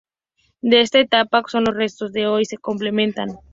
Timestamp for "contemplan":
2.57-3.37